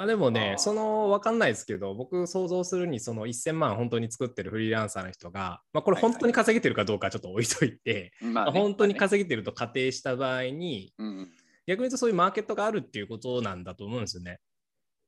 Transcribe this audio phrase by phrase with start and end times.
[0.00, 10.94] まあ、でもねその分かんないですけど僕想像するにその1000万本当に作ってるフリーランサーの人が、まあ、これ本当に稼げてるかどうかはちょっと置いといて、まあね本当に稼げてると仮定した場合に
[11.66, 14.38] 逆に言うとそういうマーケットがあるっていうことなんだと思うんですよね。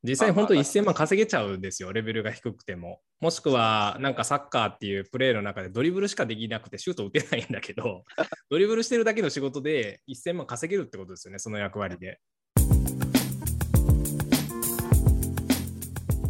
[0.03, 3.01] 実際に本当まあまあ1000万稼げちゃうんですよ、レベルが低くても。
[3.21, 8.05] もしくは、なんかサッカーっていうプレーの中でドリブルしかできなくてシュート打てないんだけど、
[8.51, 12.21] ドリブルしてるだけの仕事で1000万稼げるってことですよね、その役割で。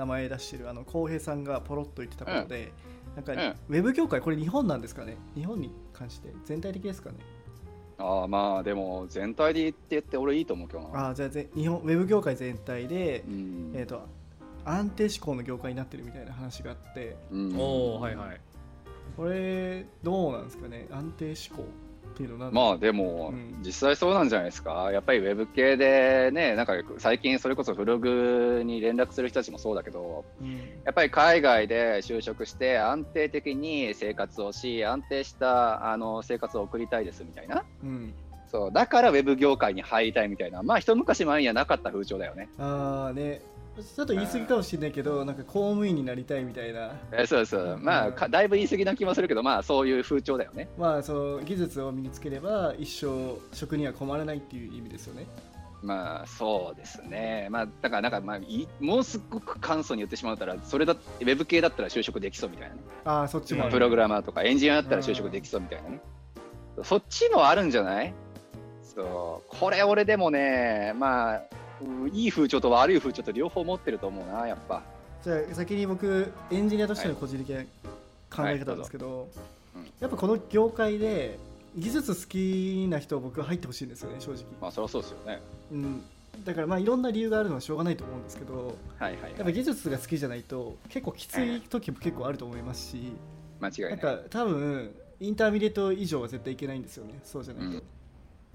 [0.00, 2.72] 名前出してるあの浩平さんがポロッと言ってたことで、
[3.14, 3.38] なんか、うん。
[3.38, 5.18] ウェブ業界これ日本なんですかね？
[5.34, 7.16] 日本に関して全体的ですかね？
[7.98, 10.88] ああまあでも全体で言って言って俺いいと思うけどな。
[11.06, 13.72] ああじゃあぜ日本ウェブ業界全体で、うん。
[13.74, 14.06] えっ、と
[14.64, 17.56] 安定志向の業界になってるみたいな話があってうん。
[17.58, 18.40] おおはいはい。
[19.18, 20.86] これどうなんですかね？
[20.90, 21.64] 安定志向
[22.20, 24.90] っていうのはまあでも、うん実際そうなんじゃないですか？
[24.90, 37.64] やっぱりウェブ系でね、なんか最近それこそブログに連絡する人たちもそうだけど、うんやっぱり海外で就職して安定的に生活をし、安定したあの生活を送りたいですみたいな。
[37.82, 38.14] うん
[38.50, 42.48] そうだからウェブ業界に入りたいみたいな、まあ一昔前にはなかった風潮だよね。
[42.58, 43.42] ああね
[43.82, 50.68] ちょっと言い過ぎかもしれないけどなんか公務員になりたいみたいなえそうそう、まあかだいぶ言い過ぎな気もするけど、まあそういう風潮だよね。
[50.78, 55.26] まあその技術を身につければ一生職には困らないっていう意味ですよね
[55.82, 57.48] まあそうですね。
[57.50, 62.80] まあだからなんかまあいもうすごく簡素に言ってしまうたら、それだウェブ系だったら就職できそうみたいなね。
[63.04, 66.00] ああそっちもあるプログラマーとかエンジニアだったら就職できそうみたいなね。
[66.82, 68.14] そっちもあるんじゃない？
[68.82, 69.56] そう。
[69.58, 71.42] これ俺でもね、まあ、う
[72.12, 74.82] いい風潮と悪い風潮と両方持ってると思うな、やっぱ。
[75.22, 77.62] じゃあ先に僕エンジニアとしての個人的な
[78.34, 81.38] 考え方ですけど、うんやっぱこの業界で
[81.76, 85.40] 技術好きな人は僕は入ってほしいんですよね正直、まあそりゃそうですよね。
[85.70, 86.02] うん、
[86.44, 89.52] だからまあいろんな理由があるのはしょうがないと思うんですけどはいはい、やっぱはい。
[89.52, 93.12] 技術が好きじゃないと結構きつい時も結構あると思いますし
[93.60, 93.96] 間違いない。
[93.96, 97.82] なんか多分 intermediate 以上は絶対いけないんですよねそうじゃないと、うん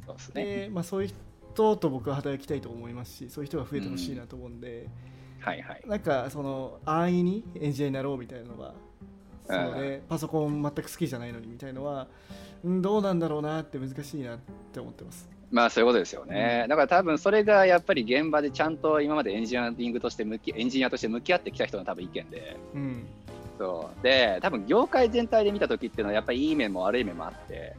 [0.06, 0.46] そうですね。
[0.46, 1.12] でまあ、そういう
[1.56, 4.88] 人と僕は働きたいと思いますしそういう人が増えてほしいなと思うんで、
[5.40, 5.82] はいはい。
[5.86, 8.74] なんかその安易にエンジニアになろうみたいなのが
[9.48, 12.08] そのねパソコン全く好きじゃないのにみたいのは、
[12.64, 14.40] うん、どうなんだろうなって難しいなっ
[14.74, 15.30] て思ってます。
[15.52, 16.66] まあそういうことですよね。
[16.68, 22.58] だから多分それがやっぱり現場でちゃんと今までエンジニアリングとして向き、エンジニアとして向き合ってきた人の多分意見で。
[22.74, 23.06] うん
[23.58, 27.76] そうで多分業界全体で見た時っていうのはやっぱりいい面も悪い面もあって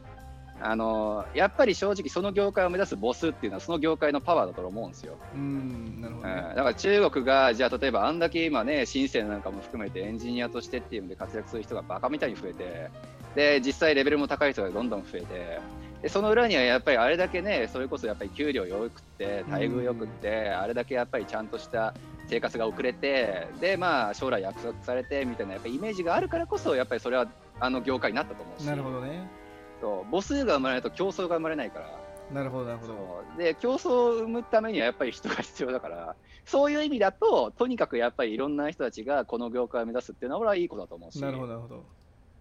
[0.59, 12.89] あのやっぱり正直その業界を目指すボスっていうのはその業界のパワーだと思うんですよ、うんなるほうん、だから中国がじゃあ例えばあんだけ今ね深センなんかも含めてエンジニアとしてっていうので活躍する人がバカみたいに増えて
[13.35, 15.59] で実際レベルも高い人がどんどん増えて
[16.01, 21.93] でその裏にはやっぱりあれだけねそれこそやっぱり給料よくって待遇よくってあれだけやっぱりちゃんとした
[22.27, 27.27] 生活が遅れてでまあ将来約束されてみたいなやっぱイメージがあるからこそやっぱりそれは
[27.59, 28.65] あの業界になったと思うし。
[28.65, 29.46] なるほどね
[29.79, 32.07] そう母数が生まれないと競争が生まれないから。
[32.31, 33.23] なるほどなるほど。
[33.37, 36.15] で競争を生むためにはやっぱり人が必要だから
[36.45, 41.21] そういう意味だととにかくやっぱりいろんな人たちがこの業界を目指すっていうのは俺はいいことだと思うし。
[41.21, 41.85] なるほどなるほど。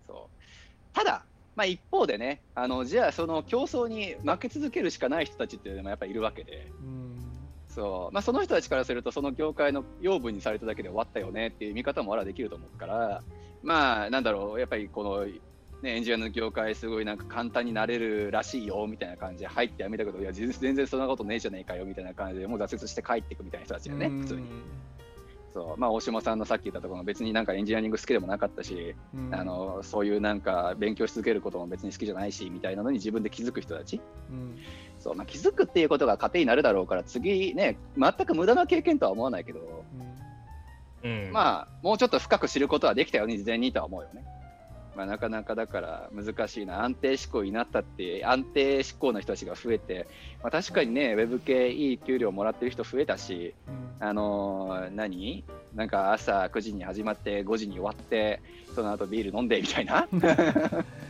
[0.08, 0.42] そう。
[0.92, 6.72] ただ、まあ、一方でねあのじゃあその競争に負け続けるしかない人たちっていうのもやっぱりいるわけで。
[6.80, 7.16] うん。
[7.68, 13.22] そう、まあ、その人たちからするとその業界の養分にされただけで終わったよねっていう見方もあらできると思うから。
[13.62, 15.26] まあなんだろうやっぱりこの、
[15.82, 24.20] ね、エンジニアの業界すごいなんか簡単になれるらしいよみたいな感じで入ってやめたけどいや全然そんなことねえじゃねえかよみたいな感じでもう挫折して帰っていくみたいな人たちだよねうん。
[24.20, 24.42] 普通に。
[25.52, 29.34] そう、まあ、大島さんのさっき言ったところも別になんかエンジニアリング好きでもなかったし、うん。
[29.34, 34.00] あのそういうなんか勉強し続けることも別に好きじゃないしみたいなのに自分で気づく人たち。
[34.30, 34.58] うん。
[34.98, 39.84] そう、まあ、気づくっていうことが糧になるだろうから次ね全く無駄な経験とは思わないけど、
[41.04, 44.24] うん、まあもうちょっと深く知ることはできたよね事前にとは思うよね。
[44.96, 46.82] まあ、なかなかだから難しいな。
[46.82, 50.06] 安定志向になったって安定志向の人たちが増えて、
[50.42, 53.54] まあ、確かにねウェブ系いい給料もらってる人増えたし
[54.00, 54.06] うん。
[54.08, 55.44] あのー何？
[55.74, 58.40] なんか朝9時に始まって5時に終わって
[58.74, 60.08] その後ビール飲んでみたいな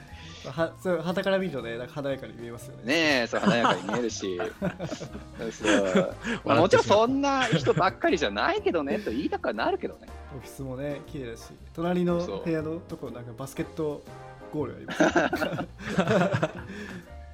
[0.51, 2.83] はそう旗から見るとねなんか華やかに見えますよね。
[2.85, 4.39] ねえそう華やかに見えるし。
[5.51, 6.15] そう、
[6.45, 10.09] まあ、もちろんそんな人ばっかりじゃないけどねと言いたくはなるけどね。
[10.37, 11.45] オフィスもね綺麗だし
[11.75, 14.03] 隣の部屋のとこなんかバスケット
[14.53, 15.03] ゴールあります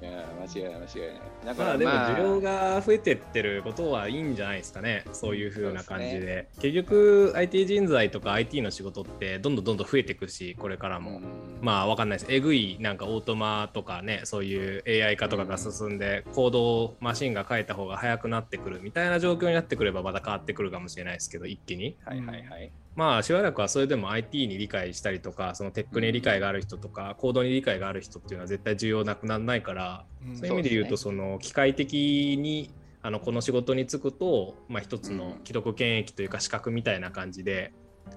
[0.03, 6.49] いや間違いない間違いないだからまあでも需要が増えてってることはいいんじゃないですかね、そういう風な感じで。
[6.53, 11.21] そう結局 IT 人材とか IT の仕事ってどんどんどんどん増えていくし、これからも。
[11.61, 12.31] まあわかんないです。
[12.31, 21.95] えぐいなんかオートマとかね、そういう AI 化とかが進んで、行動マシンが変えた方が早くなってくるみたいな状況になってくればまた変わってくるかもしれないですけど、一気に。
[22.03, 30.37] はいはいはいまあしばらくはそれでも IT に理解したりとか、そのテックに理解がある人とか、コードに理解がある人っていうのは絶対重要なくならないから、うん。
[30.37, 35.31] そういう意味で言うと、その機械的にあのこの仕事に就くと、まあ、一つのうん。
[35.45, 37.73] 既読権益というか資格みたいな感じで、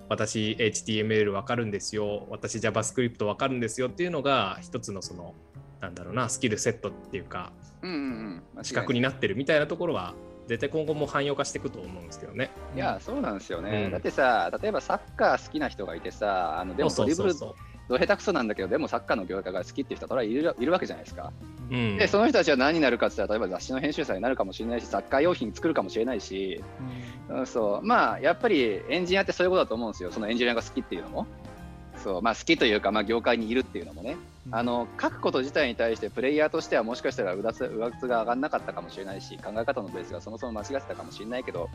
[0.08, 5.34] 私 HTML わかるんですよ、私 JavaScript わかるんですよっていうのが一つのその
[5.80, 7.52] なんだろうなスキルセットっていうか
[7.82, 10.14] うんうん資格になってるみたいなところは
[10.46, 12.50] 絶対今後も汎用化していくと思うんですけどね。
[12.74, 13.90] いやそうなんですよね、うん。
[13.90, 17.34] だってさ例えばサッカー好きな人がいてさあのでもドリブル
[17.88, 21.32] ど下手くそなんだけどでもサッカーの業界が好きっていう人はそれはいるいるわけじゃないですか、
[21.70, 21.78] そう。
[21.78, 21.96] うん。
[21.98, 26.62] でその人たちは何になるかって言ったら例えば雑誌の編集者になるかもしれないしサッカー用品作るかもしれないし、
[27.30, 27.38] うん。
[27.40, 27.86] うん、そう。
[27.86, 30.10] まあやっぱりエンジニアってそういうことだと思うんですよ。
[30.10, 31.26] そのエンジニアが好きっていうのも
[32.06, 34.16] そうまあ好きというか、まあ、業界にいるっていうのもね
[34.52, 41.68] あの書くこと自体に対してプレイヤーとしてはもしかしたら上つ上靴が上がんなかったかもしれないし考え方のベースがそもそも間違ってたかもしれないけど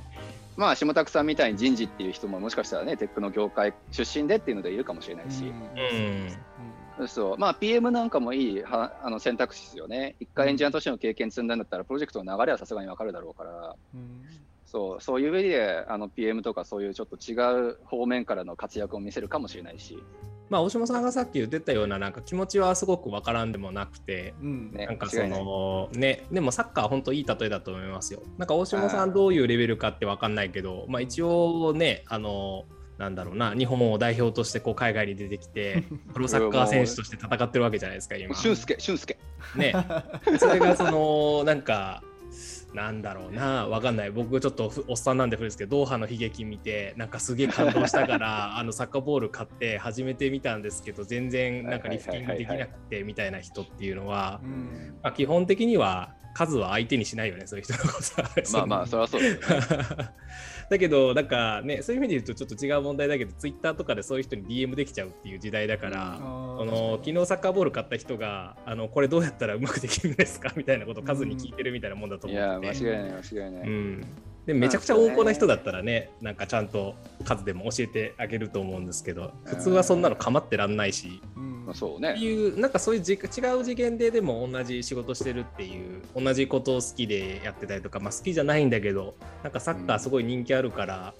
[0.55, 5.43] まあ下拓さんみたいに人事っていう人ももしかしたらねテックの業界出身でっていうのでいるかもしれないし、
[6.99, 7.07] うん。
[7.09, 7.37] そう。
[7.37, 10.15] まあ PM なんかもいいはあの選択肢ですよね。
[10.21, 13.75] 一回エンジニアとしての経験積んだんだったらプロジェクトの流れはさすがに分かるだろうから。
[13.95, 14.21] うん
[14.71, 17.35] そうそういう上であの PM とかそういうちょっと違
[17.71, 20.01] う方面からの活躍を見せるかもしれないし、
[20.49, 28.23] まあ大島さんがさっき言ってたようななんか気持ちはすごくわからんでもなくて、うんねなんかそのね、でもサッカーは本当いい例えだと思いますよ。
[28.37, 32.63] なんか大島さんどういうレベルかって分かんないけど、まあ一応ね、あの、
[32.97, 35.83] なんだろうな、日本を代表としてこう海外に出てきて、
[36.13, 38.33] プロサッカー選手として戦ってるわけじゃないですか、今。
[38.35, 39.17] 俊介俊介
[39.57, 39.73] ね。
[40.39, 42.03] それがその、なんか、
[42.73, 44.11] なんだろうな、わかんない。
[44.11, 58.29] 僕ちょっとふおっさんなんで古いですけど、ドーハの悲劇見て、なんかすげえ感動したから、 あのサッカーボール買って始めてみたんですけど、全然なんかリフティングできなくてみたいな人っていうのはう、んまあ、基本的には数は相手にしないよね、そういう人のことは。
[58.53, 59.65] まあまあそれはそうですよね
[60.71, 74.05] だけど、なんかね、そういう意味で言うとちょっと違う問題だけど、ツイッターとかでそういう人に DM できちゃうっていう時代だから、この昨日サッカーボール買った人があのこれどうやったらうまくできるんですかみたいなことを数に聞いてるみたいなもんだとい思ってて、や間違いない間違いない、うん、
[74.45, 81.65] でめちゃくちゃ温厚な人だったらねなんかちゃんと数でも教えてあげると思うんですけど普通はそんなの構ってらんないし、うん。
[81.65, 91.13] まあ、そうってねいうなんかそういうじ違う次元ででも同じ仕事してるっていう同じことを好きでやってたりとか、まあ、好きじゃないんだけどなんかサッカーすごい人気あるから、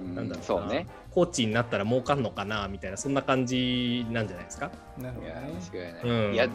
[0.00, 0.14] うん。
[0.16, 0.88] なんだろうなそうね。
[1.12, 4.72] コーチになったら儲かんのかなみたいなそんな感じなんじゃないですか？
[4.98, 5.34] なるほどね。
[5.72, 6.34] 間違いない、うん。
[6.34, 6.48] いや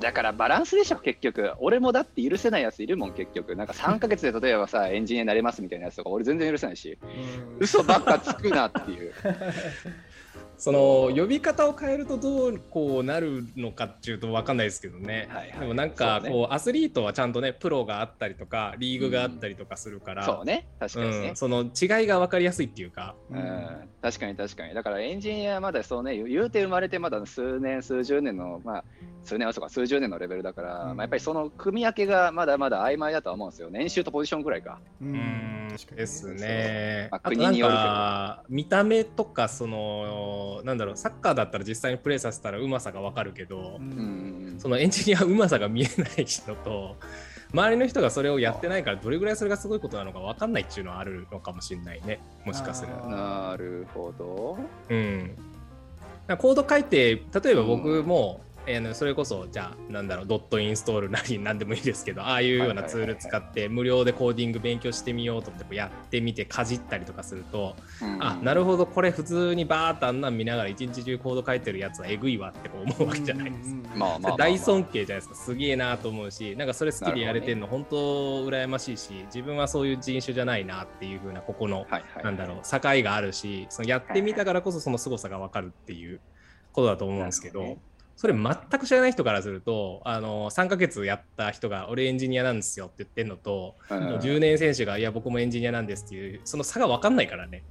[0.00, 1.52] だからバランスでしょ結局。
[1.58, 3.54] 俺もだって許せないやついるもん結局。
[3.54, 6.98] なんか3ヶ月で例えばさ エンジニアになれますみたいなやつとか俺全然許せないし。
[7.02, 7.56] うん。
[7.60, 9.12] 嘘ばっかつくなっていう
[10.56, 16.36] その呼び方を変えるとどうこうなるのかっていうと分かんないですけどね、はいはいでもなんかそうね。
[16.36, 19.74] こうアスリートはちゃんとねプロがあったりとかリーグがあったりとか。
[19.84, 20.66] するから、そうね。
[20.80, 21.28] 確かにね。
[21.30, 23.88] うん、その違いが分かりやすいっていうか、うん。
[24.00, 24.74] 確かに確かに。
[24.74, 28.84] だからエンジニアはまだそうね、言うて生まれてまだ数年、数十年の、まあ、
[29.24, 30.96] 数年はそうか、数十年のレベルだから、うん。
[30.96, 33.68] まあ、やっぱりその組み分けがまだまだ曖昧だとは思うんですよ。
[33.70, 34.80] 年収とポジションぐらいか。
[35.00, 35.12] ううん。
[35.12, 35.96] ん確かにね。
[35.96, 37.08] ですね。
[37.10, 37.84] まああとなん国によるけど。
[37.84, 39.76] か見た目とかその
[40.64, 44.60] なんだろうサッカーだったら実際にプレーさせたらうまさが分かるけど、ううんん。
[44.60, 46.96] そのエンジニアはうまさが見えない人と
[47.52, 54.58] 周りの人がそれをやってないからどれぐらいそれがすごいことなのか分かんないっていうのはあるのかもしれないねもしかするなるほど。
[54.88, 55.36] うん、
[56.38, 67.76] コード書いて例えば僕も、えそれこそじゃあなんだろうドットインストールなり何でもいいですけどああいうようなツール使って無料でコーディング勉強してみようと思ってやってみてかじったりとかすると、
[68.20, 74.36] あなるほどこれ普通にバーッとあんなん見ながら一日中コード書いてるやつはえぐいわってこう思うわけじゃないですか。
[74.36, 75.34] 大尊敬じゃないですか。
[75.34, 77.96] すげえなと思うしなんかそれ好きでやれてるの本当
[78.46, 81.86] 羨ましいし自分はそういう人種じゃないなっていう風なここの。
[82.22, 86.20] なんだろう境があるしそのやってみたからこそその凄さが分かるっていう
[86.72, 97.62] ことだと思うんですけどなるほどねそれ全く知らない人からするとあの3ヶ月やった人が俺エンジニアなんですよって言ってんのと、うん10年選手がいや僕もエンジニアなんですっていうその差が分かんないからね。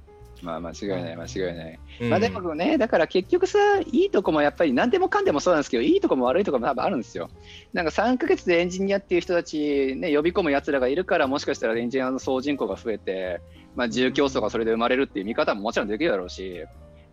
[0.42, 1.80] まあ間違いない間違いない。
[2.02, 7.30] うんまあでもね、だから結局さ、いいとこもやっぱり何でもかんでもそうなんですけど、いいとこも悪いとこも多分あるんですよ。
[7.72, 13.40] なんか3ヶ月でエンジニアっていう人たち、ね、呼び込むやつらがいるから、もしかしたらエンジニアの総人口が増えて、
[13.74, 16.64] まあ、自由競争がそれで生まれるっていう見方ももちろんできるだろうし、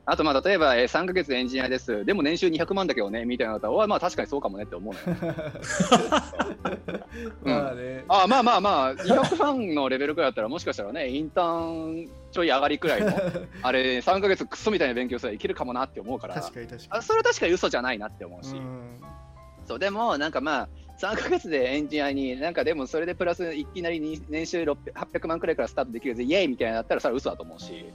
[0.05, 5.05] あとまあ例えば、えー3ヶ月でエンジニアです、でも年収200万だけどね、みたいなのだったら、おいまあ確かにそうかもねって思うのよ。
[7.43, 13.12] まあね、あまあまあまあ、200ファンのレベルくらいだったら、もしかしたらね、インターンちょい上がりくらいの、
[13.62, 18.60] あれ、3ヶ月クソみたいな勉強すればいけるかもなって思うから、確かに確かあそれは確かに嘘じゃないなって思うし、に。
[18.60, 19.01] うん
[19.67, 27.86] そうでも、なんかまあ、3ヶ月でエンジニアに、なんかでもそれでプラスいきなりに年収600 800万くらいからスタートできるぜ、イエーイみたいなのだったら、それは嘘だと思うし。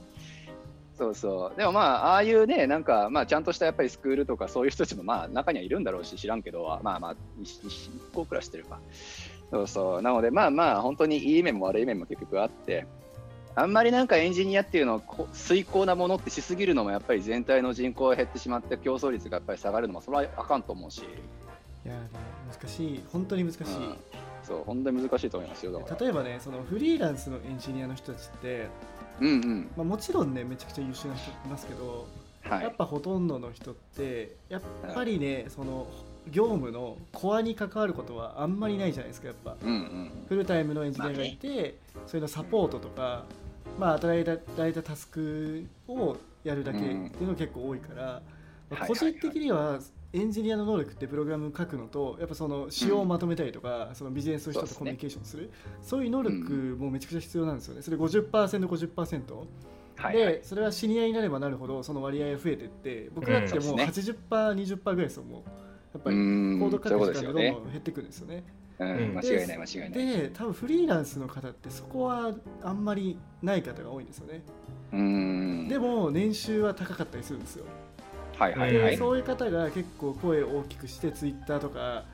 [0.97, 1.59] そうそう。
[1.59, 8.81] でもまあ、ああいうね、なんか、まあ、ちゃんとしたやっぱりスクールとか、そういう人たちもまあ、中にはいるんだろうし、知らんけど、まあまあ、一一個くらいしてるか。
[9.51, 10.03] そうそう。
[10.03, 12.87] なので、まあまあ、本当にいい面も悪い面も結局あって、
[13.59, 22.01] あんまりなんかエンジニアっていうのをこ遂行なものってしすぎるのもやっぱり全体の人口が減ってしまって競争率がやっぱり下がるのもそれはあかんと思うし、いやね
[22.53, 23.97] 難しい本当に難しい、うん
[24.47, 28.69] そう本当に難しいと思いますよ例えばねそのフリーランスのエンジニアの人たちって、
[29.21, 29.71] うんうん。
[29.77, 32.07] まあ、もちろんねめちゃくちゃ優秀な人いますけど、
[32.43, 32.63] はい。
[32.65, 34.63] やっぱほとんどの人ってやっ
[34.95, 35.87] ぱりねその
[36.31, 39.57] 業務のコアに関わることはあんまりないじゃないですかやっぱ。
[39.63, 40.11] うんうん。
[40.29, 43.25] フルタイムのエンジニアがいて、それのサポートとか、
[43.79, 48.23] まあ、与えられたタスクをやるだけっていうのが結構多いから、
[48.71, 49.79] まあ個人的には
[50.13, 55.51] エンジニアの能力ってプログラム書くのとやっぱその仕様をまとめたりとか、そのビジネスの人とコミュニケーションする。
[55.83, 57.83] そう,、いう能力もめちゃくちゃ必要なんですよね。
[57.83, 59.35] それ 50%50%、50%
[59.97, 60.33] はいはい。
[60.35, 65.43] でそれはシニアになればなるほどその割合が増えていって僕だってもううんそうで80%、20%ぐらいですよもう。
[65.95, 68.45] やっぱうりんコード書く時間がどんどん減っていくんですよね。
[68.79, 68.89] うん。
[68.89, 69.91] うん間違いない間違いない。
[69.91, 74.43] で多分フリーランスの方ってそこはあんまりない方が多いんですよね、
[74.93, 75.69] うん。
[75.69, 77.65] でも年収は高かったりするんですよ、
[78.39, 78.97] はいはいはい。
[78.97, 82.05] そういう方が結構声を大きくしてツイッターとか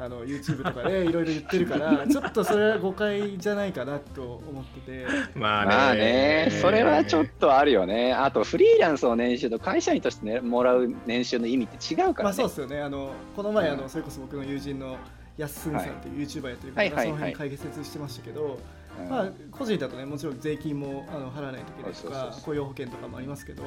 [0.00, 5.06] あの YouTube とかで いろいろ言ってるからちょっとそれは誤解じゃないかなと思ってて。
[5.34, 5.70] まあね。
[5.70, 8.12] まあね、それはちょっとあるよね。
[8.12, 12.22] あと、フリーランスの年収と会社員として、ね、もらう年収の意味って違うからね。
[12.24, 12.80] まあそうですよね。
[12.80, 13.80] あのこの前あうん。
[13.80, 14.96] のそれこそ僕の友人の
[15.36, 17.08] やっすんさんっていう YouTuber やってる方がそはいはいはい。
[17.10, 18.58] の辺解説してましたけど、
[19.00, 19.08] うん。
[19.08, 23.62] まあ、個人だとねもちろん税金もあの払わないといけないとか雇用保険とかもありますけど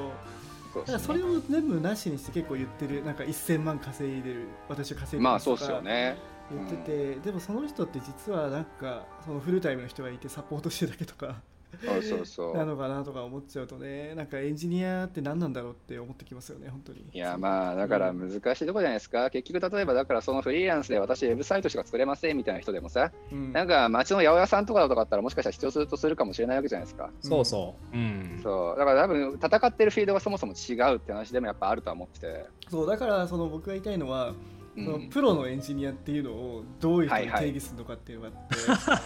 [0.79, 6.17] だからそれを全部なしにして結構言ってるなんか1000万稼いでる私は稼いでまあますとかそうっすよね。
[6.53, 11.41] 言ってて、でもその人って実はなんかそのフルタイムの人がいてサポートしてるだけとか
[11.85, 12.65] そうそうそなう。
[12.65, 27.09] のかなとか思っちゃうとねなんかエンジニアって何なんだろうって思ってきますよね本当にいやまあだから難しいとこじゃないですか、結局例えばだからそのフリーランスで私ウェブサイトしか作れませんみたいな人でもさ、うんなんか街の八百屋さんとかだとかだったらもしかしたら必要するとするかもしれないわけじゃないですか。
[27.21, 27.95] そうそう。
[27.95, 28.39] うん。
[28.43, 38.37] そうだから多分戦ってるフィールドがそもそも違うって話でもやっぱあるとは思ってて、そうだからその僕が言いたいのは、うんそのプロのエンジニアっていうのをどういうふうに定義するのかっていうのが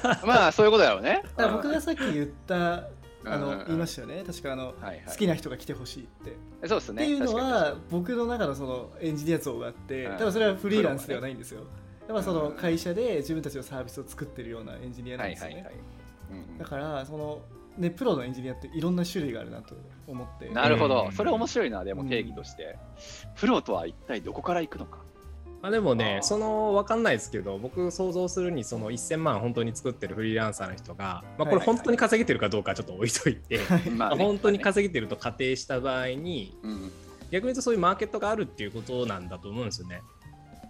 [0.04, 1.24] あって、まあそういうことだろうね。
[1.36, 2.88] だ僕がさっき言った
[3.28, 6.68] あのうんうんうん言いましたよね確かあの、はいはい好きな人が来てほしいって。
[6.68, 7.04] そうですね。
[7.04, 11.62] っていうのは僕の中のそのエンジニア像があってうん多分それはフリーランスではないんですよ。
[12.08, 15.56] やっぱそのうん会社で自分たちのサービスを作ってるようなエンジニアなんですよね。
[15.56, 15.84] はいはいはい。
[16.32, 17.42] うんだからその
[17.78, 19.76] ねプロのエンジニアっていろんな種類があるなと
[20.08, 20.50] 思って。
[20.50, 22.78] なるほどう、んそれ面白いな、でも定義として。
[23.36, 25.00] プロとは一体どこから行くのか。
[25.66, 34.24] まあ、でもねその分かんないですけど僕想像するにその1000万本当に作ってるフリーランサーの人が、まあ、これ本当に稼げてるかどうかはちょっと置いといて、 まあね。
[34.24, 36.92] 本当に稼げてると仮定した場合にうん。
[37.32, 40.04] 逆に言うとそういうマーケットがあるっていうことなんだと思うんですよね。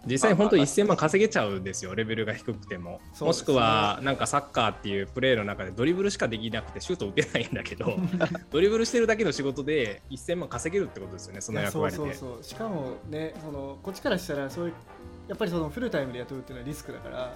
[0.05, 7.97] 実際に本当に1000万稼げちゃうんですよレベルが低くても、もしくはなんかサッカーっていうプレーの中でドリブルしかできなくてシュート打てないんだけど
[8.51, 11.97] ドリブルしてるだけの仕事で1000万稼げるってことですよねその役割で。
[11.97, 14.73] そうそうしかもねそのこっちからしたらそういう
[15.27, 17.33] やっぱりそのフルタイムで雇うっていうのはリスクだからや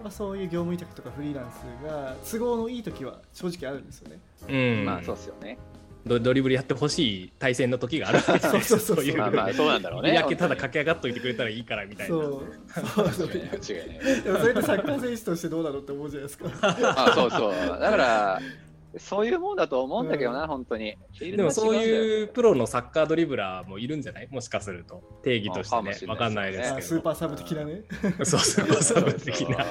[0.00, 4.20] っぱそういう業務委託とかフリーランスが都合のいい時は正直あるんですよね。
[4.48, 5.58] うんまあそうっすよね。
[6.04, 10.14] ドドリブルやってほしい対戦の時があるわけですかそうそうそういうまあまあそうなんだろうね。
[10.14, 12.14] だけただ駆け上がっといてくれたらいいからみたいな。
[12.14, 13.28] そうそう。
[13.32, 16.50] でもそれってサッカー選手としてどうなのって思うじゃないですか。
[16.60, 17.52] あそうそう。
[17.52, 18.40] だから、
[18.98, 20.96] そういうもんだと思うんだけどな、本当に。
[21.18, 25.02] でもそうういうプロのサッカードリブラーもいるんじゃないもしかすると。
[25.22, 26.10] 定義としてね。
[26.10, 26.86] わかんないですあけど。
[26.86, 27.82] スーパーサブ的なね。
[28.24, 29.66] そうスーパーサブ的な。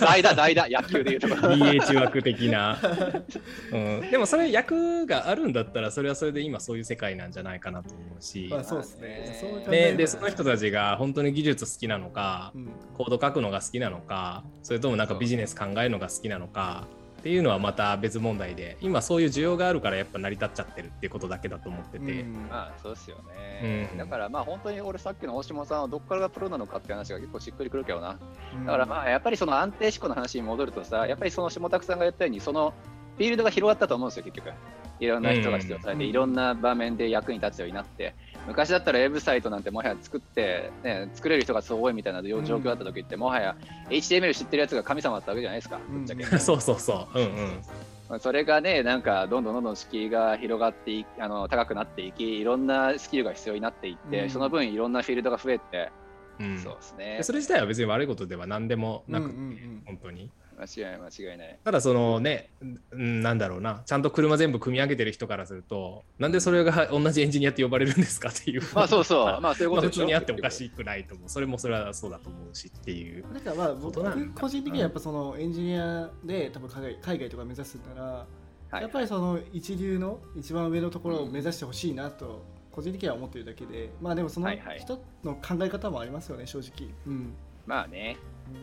[0.00, 1.28] 代打、代打、野球でいうと。
[1.28, 1.40] ころ。
[1.54, 2.78] DH 枠的な、
[3.72, 9.66] うん、でもそれ役があるんだったらそれはそれで今そういう世界なんじゃないかなと思うし、まあそうですね。
[9.70, 12.68] ででその人たちが本当に技術好きなのかうん。
[12.96, 16.86] コード書くのが好きなのかそれともなんかビジネス考えるのが好きなのか
[17.18, 22.48] っていうのはまた別問題で今そういう需要があるからやっぱ成り立っちゃってるっていうことだけだと思ってて、うん。
[22.48, 23.98] まあそうですよね、うん。
[23.98, 28.18] だからまあ本当に俺さっきの大島さんはどこからがプロなのかって話が結構しっくりくるけどな。
[28.54, 28.66] うん。
[28.66, 32.72] だからまあやっぱりその安定志向の話に戻るとさやっぱりその下拓さんが言ったようにその
[33.16, 34.10] フィールドが広がったと思うん。
[34.10, 34.52] ですよ結局
[35.00, 38.14] いろんな人が必要されて、うんいろんな場面で役に立つようになって
[38.48, 43.56] 昔だったらウェブサイトなんてもはや作って、ね、作れる人がすごいみたいな状況だった時って、もはや
[43.90, 46.24] HTML 知ってるやつが神様だったわけじゃないですか、ぶっちゃけ。
[46.38, 47.18] そうそうそう。
[47.18, 47.62] うんうん。
[48.08, 54.30] まあそれがね、なんかどんどんどんどん敷居が広がっていあの高くなっていき、いろんなスキルが必要になっていって、うん。
[54.30, 55.92] その分いろんなフィールドが増えて、
[56.40, 56.58] うん。
[56.58, 57.16] そうですね。
[57.18, 57.22] で。
[57.22, 59.82] それ自体は別に悪いことでは何でもなく、うんうんうん。
[59.86, 61.58] 本当に間違いない間違いない。
[61.62, 62.50] ただそのね、
[62.90, 68.62] うんなんだろうな、ちゃんと車全部組み上げてる人からすると、なんでそれが同じエンジニアって呼ばれるんですかっていう。
[68.74, 71.28] まあそうそう、 まあそういうことでしょ通にあっておかしくないと思う。
[71.28, 73.24] それもそれはそうだと思うしっていう。
[73.32, 78.26] だからまあ僕個人的にはやっぱそのエンジニアで多分海外海外とか目指すなら、
[78.70, 78.82] はい。
[78.82, 83.90] やっぱりその一流の一番上のところを目指してほしいなと個人的には思ってるだけで。
[84.00, 87.34] まあでもその人の考え方もありますよね正直、うん
[87.68, 88.16] まあね、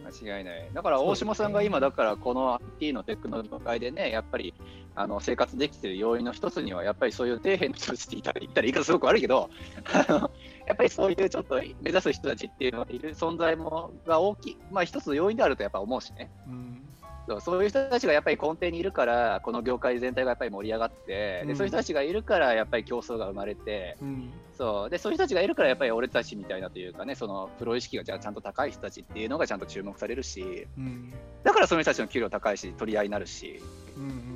[0.04, 0.70] 間違いない。
[0.74, 4.56] だから大島さんが今、だからこの IT のテックの業界でね、やっぱり
[4.96, 9.52] あの生活できてる要因の一つには、やっぱりそういう底辺の人たちって言ったら言ったら言い方すごく悪いけど、
[9.94, 10.32] あ の
[10.66, 16.32] やっぱりそういうちょっと目指す人たちっていうのがいる存在もが大きい、まあ一つの要因であるとやっぱ思うしね。
[16.48, 16.85] うん
[17.28, 21.48] そうそういう人たちがやっぱり根底にいるから、この業界全体がやっぱり盛り上がって、うん。
[21.48, 24.30] でそういう人たちがいるから、やっぱり競争が生まれて、うん。
[24.58, 24.90] そう。
[24.90, 31.14] でそういう人たちがいるから、やっぱり俺たちみたいなというかね、そのプロ意識がじゃあちゃんと高い人たちっていうのがちゃんと注目されるし、うん。
[31.44, 33.62] だからその人たちの給料高いし、取り合いになるし、
[33.98, 34.36] うんうん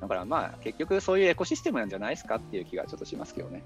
[0.00, 3.64] だからまあ、結局そういうエコシステムなんじゃないですかっていう気がちょっとしますけどね。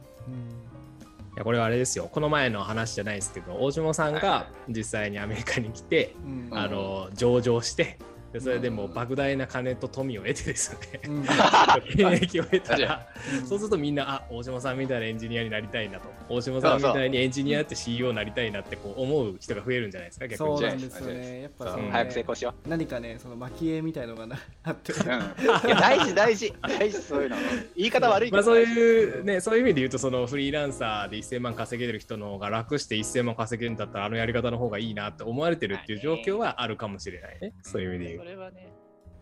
[1.35, 2.09] いやこれはあれですよ。
[2.13, 4.23] この前の話じゃないですけど、大島さんはい。
[4.23, 6.49] はが実際にアメリカに来て、うん。
[6.51, 6.59] うん。
[6.59, 7.99] あの上場して、
[8.33, 11.21] でそれでもう莫大な金と富を得てですね、うん。
[11.93, 13.07] 現役を得た確ら、
[13.47, 20.59] そうするとみんな、あ大島さんみたいなエンジニアになりたいなと、大島さんみたいにエンジニアって CEO になりたいなってこう思う人が増えるんじゃないですか、逆に。
[20.59, 21.43] そうなんですよね。
[21.43, 24.93] やっぱその、ね、早く成功しよ何かねその蒔絵みたいのがなあって。
[24.93, 24.97] う。
[24.97, 27.37] うん、いや大事、大事、大事、そういうの。
[27.77, 28.37] 言い方悪いけど。
[28.37, 37.53] まあそういうね、そういう意味で言うと、そのフリーランサーで1000万稼げる人の方が楽して1000万稼げるんだったら、あのやり方の方がいいなって思われてるっていう状況はあるかもしれないね。
[37.63, 38.22] そういう意味で言。
[38.23, 38.73] そうれはね、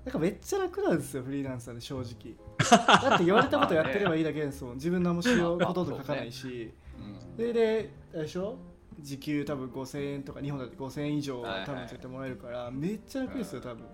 [0.04, 2.36] なんかめっちゃ楽なんですよフリーランサーで正直。
[3.08, 4.74] だって言われたことやってればいいだけですもん。
[4.74, 6.72] 自分のもしようほとんど書かないし。
[6.98, 7.36] うん。
[7.36, 8.56] それであれでしょ？
[9.00, 13.84] 時給多分5000円とか日本だって5000円以上はいはい多分絶対もらえるからめっちゃ楽ですよ多分。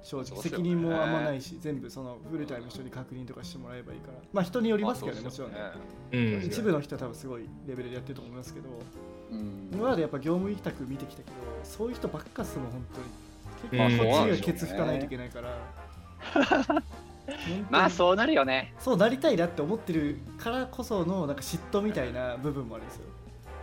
[0.00, 0.36] 正直。
[0.36, 0.42] ね。
[0.42, 4.18] 責任もあんまないし全部そのフルタイムの人に確認とかしてもらえばいいから。
[4.32, 5.58] まあ人によりますけどねもちろんね
[6.12, 6.42] うん。
[6.44, 8.68] 一部の人は多分すごいレベルでやってると思いますけど
[9.32, 11.34] うん今までやっぱ業務委託見てきたけど
[11.64, 13.27] そういう人ばっかっすもん本当にうん
[13.70, 15.58] 結構こっちがケツ拭かないといけないから。
[17.70, 18.74] まあうそうなるよね。
[18.78, 23.02] そうなりたいなって思ってるからこそのなんか嫉妬みたいな部分もあるんですよ。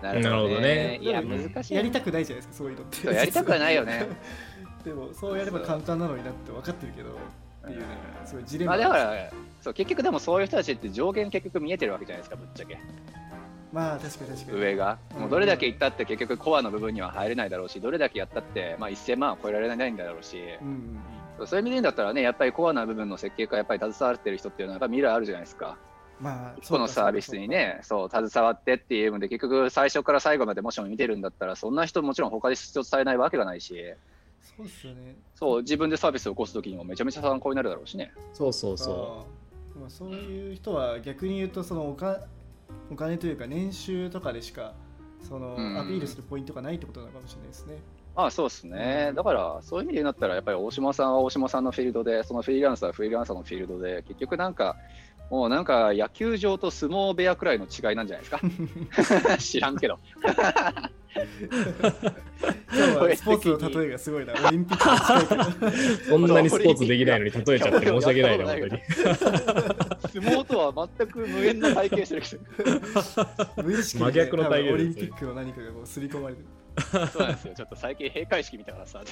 [0.02, 1.00] なるほどね。
[1.02, 1.76] いや、難しい。
[1.76, 2.98] やりたくないじゃないですかそういうのって。
[2.98, 4.08] そうやりたくはないよね。
[4.84, 7.14] でもそうやれば簡単なのになって分かってるけどっ
[7.66, 7.86] ていうね
[8.24, 9.32] すごいジレンまマあだから、
[9.62, 12.78] そう結局でもそういう人たちって上限結局見えてるわけじゃないですか、ぶっちゃけ。
[13.76, 14.58] まあ確かに確かに。
[14.58, 14.98] 上が。
[15.20, 21.00] もうどれだけ行ったって結局コアの部分には入れないだろうし、どれだけやったって、まあ、1000万は超えられないんだろうし、うんうん
[21.46, 25.78] そういう意味で言うんだったらね、やっぱりコアな部分の設計家やっぱり携わってる人っていうのはやっぱ未来あるじゃないですか。
[26.22, 33.76] まあこのサービスにね、そう、携わってっていうので、結局最初から最後までもしも見てるんだったら、そんな人もちろん他で必要とされないわけがないし、
[34.58, 35.16] そうっすよね。
[35.36, 38.14] そう、自分でサービスを起こすときにもめちゃめちゃ参考になるだろうしね。
[38.32, 39.26] そうそうそ
[39.76, 39.82] あー。
[39.82, 42.22] まあそういう人は逆に言うとそのおか
[42.92, 44.74] お金というか年収とかでしか
[45.28, 47.78] そのうんアピールするポイントがないってことなのかもしれないですね。
[48.16, 49.12] まあそうですね。
[49.14, 54.78] だから、そういう意味で言うんだったら、やっぱり大島さんは大島さんのフィールドで、そのフリーランサーはフリーランサーのフィールドで、結局なんか、
[55.30, 59.36] もうなんか野球場と相撲部屋くらいの違いなんじゃないですか？
[59.40, 60.00] 知らんけど。
[63.16, 64.34] スポーツの例えがすごいな。
[64.48, 65.48] オリンピックに近いから。
[65.48, 65.52] う。
[66.08, 68.82] そんなにスポーツできないのに例えちゃって申し訳ないな、本当に。
[70.22, 72.38] 相撲とは全く無縁の体験してる人。
[73.64, 76.48] 無意識に、真逆の体現多分オリンピックの何かがこう刷り込まれてる。
[77.08, 77.54] そうなんですよ。
[77.56, 79.04] ちょっと最近閉会式見たからさ。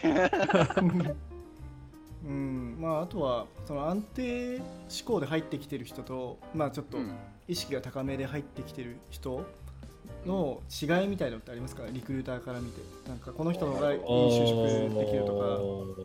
[2.26, 7.14] うん、まああとはその安定志向で入ってきてる人と、まあちょっとうん
[7.50, 9.46] 意識が高めで入ってきてる人
[10.26, 11.84] の違いみたいのってありますか？
[11.92, 12.80] リクルーターから見て。
[13.10, 16.00] なんかこの人の方がいい就職できると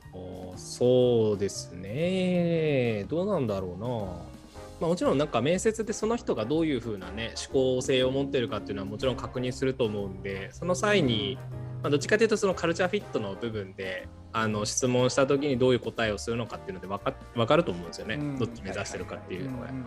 [0.53, 3.05] あーそうですね。
[3.09, 4.38] どうなんだろうな。
[4.81, 11.37] まあ、もちろんなんか面接でその人がどういうふうなね思考性を持ってるかっていうのはもちろん確認すると思うんでその際に
[11.83, 18.39] まあ、どっちかというとそのカルチャーフィットの部分であの質問した時にどういう答えをするのかっていうので分か分かると思うんですよね、うん。
[18.39, 19.69] どっち目指してるかっていうのが。
[19.69, 19.87] うん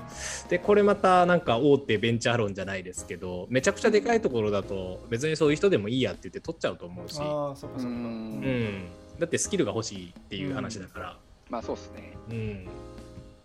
[0.49, 7.89] でこれまたなんか大手ベンチャー論じゃないですけどめちゃくちゃでかいところだと別にそういう人でもいいやって言って取っちゃうと思うし、ああそっかうそっか。
[7.89, 8.41] うん。
[8.41, 8.87] ん、
[9.19, 11.17] だってスキルが欲しいっていう話だから。
[11.49, 12.17] まあそうですね。
[12.29, 12.67] うん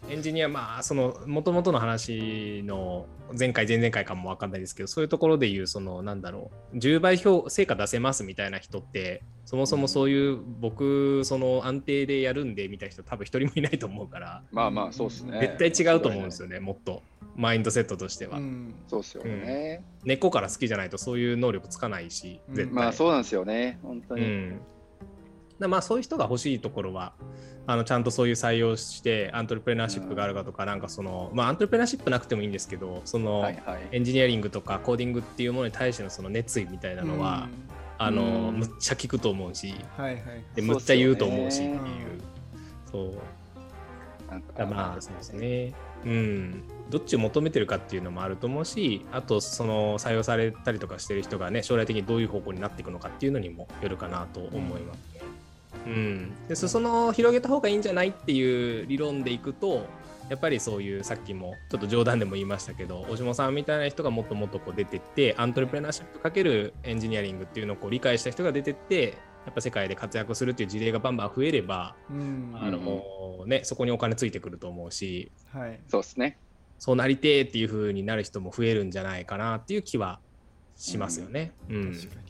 [0.08, 15.58] エンジニア、まあ、その、もともとの話の前回、前々回かもわかんないですけど、そういうところでいう、その、なんだろう、10倍評成果出せますみたいな人って、そもそもそういう、僕、その安定でやるんでみたいな人、多分一人もいないと思うから、 まあまあそうですね。
[15.58, 17.02] 絶対違うと思うんですよね、もっと、
[17.34, 18.38] マインドセットとしては。
[18.38, 19.82] うんそうですよね。
[20.04, 22.74] 根っこから好きじゃないと、そういう能力つかないし、うん絶対。
[22.74, 23.80] まあそうなんですよね。
[23.82, 24.52] 本当に。
[25.58, 27.12] まあそういう人が欲しいところは
[27.66, 33.88] あのちゃんとそういう採用してアントレプレナーシップがあるかとか、なんかそのまあアントレプレナーシップなくてもいいんですけどその、はいはい。
[33.90, 37.48] エンジニアリングとかコーディングっていうものに対してのその熱意みたいなのは、
[37.98, 38.58] あのうん。
[38.58, 40.22] むっちゃ聞くと思うしうんはいはい。
[40.54, 41.80] でむっちゃ言うと思うしっていう。
[42.90, 43.12] そう
[44.66, 45.72] まあそうですね。
[46.04, 46.62] うん。
[46.90, 54.96] どっちを求めてるかっていうのもあると思うしあとその採用されたりとかしてる人がね将来的にどういう方向になっていくのかっていうのにもよるかなと思います。
[55.14, 55.15] ね。
[55.86, 59.86] うん、でそその広げた方がいいんじゃないっていう理論でいくと
[60.28, 76.38] やっぱりそういうさっきもちょっと冗談でも言いましたけど大島さんみたいな人がもっともっとこう出てってアントレプレナーシップかけるエンジニアリングっていうのをこう理解した人が出てってやっぱ世界で活躍するっていう事例がバンバン増えればうんあの、ね、そこにお金ついてくると思うしはいそうですね。
[76.78, 80.20] そうなりてーっていう風になる人も増えるんじゃないかなっていう気は
[80.76, 81.52] しますよね。
[81.70, 81.92] うん。
[81.94, 82.20] 確か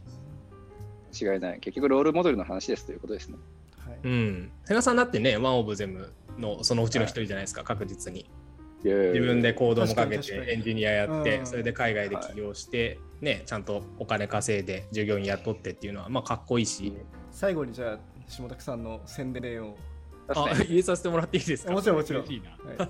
[1.20, 1.60] 違いない。
[1.60, 3.36] 結局ロールモデルの話ですということですね。
[3.36, 3.98] にはい。
[4.02, 4.50] うん。
[4.64, 8.28] 瀬名さんだってね、ワンオブゼムのそのうちの一人じゃないですか、確実に。
[8.84, 11.46] 自自分でコードもかけてエンジニアやって、うん。
[11.46, 16.92] それで海外で起業して、ね、ちゃんとお金稼いで従業員雇ってっていうのは、まあ、かっこいいし。
[17.30, 17.98] 最後にじゃあ
[18.28, 19.76] 下田さんの宣伝を。
[20.28, 21.72] あ、入れさせてもらっていいですか？
[21.72, 22.24] もちろんもちろん。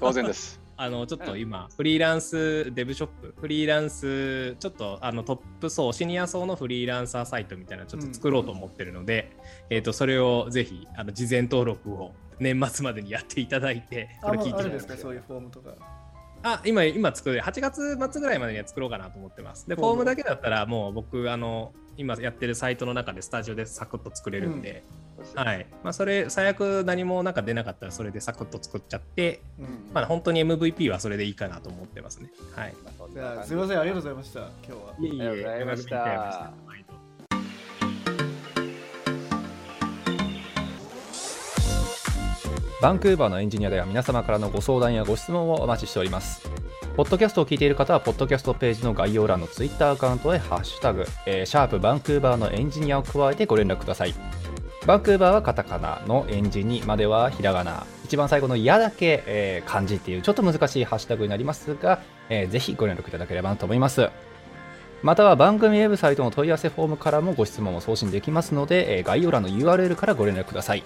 [0.01, 0.59] 当然です。
[0.79, 9.37] あのちょっと今、フリーランスデブショップ、フリーランス、ちょっとあのトップ層、シニア層のフリーランサーサイトみたいなのちょっと作ろうと思ってるので、
[9.71, 14.97] えー、とそれをぜひあの事前登録を年末までにやっていただいて、こあれ聞いてるんですか？
[14.97, 15.71] そういうフォームとか
[16.43, 19.69] あ今、今作る、8月末ぐらいまでには作ろうかなと思ってます。
[19.69, 24.85] で、フォームだけだったら、もう僕、あの今やってるサイトの中でスタジオでサクッと作れるんで、
[25.35, 25.67] はい。
[25.83, 32.31] まあ、それ、最悪何もなんか出なかったら、それでサクッと作っちゃって、うんまあ、本当に MVP はそれでいいかなと思ってますね。
[32.55, 32.75] はい。
[33.15, 33.81] じゃあすみません。
[33.81, 34.41] ありがとうございました。
[34.41, 34.95] 今日は。
[35.01, 37.06] いえいありがとうございました
[42.87, 46.49] バンクーバーのエンジニアでは皆様からのご相談やご質問をお待ちしております。
[46.97, 54.15] ポッドキャストを聞いている方は、ポッドキャストページの概要欄のツイッターアカウントへハッシュタグ、えーシャープバンクーバーのエンジニアを加えてご連絡ください。
[54.87, 57.85] バンクーバーはカタカナのエンジニまではひらがな。
[58.05, 64.11] 一番最後のやだけ、えー漢字っていうちょっと難しいハッシュタグになりますが、えーぜひご連絡いただければなと思います。
[65.03, 70.85] または番組ウェブサイトの問い合わせフォームからもご質問を送信できますので、え概要欄の URL からご連絡ください。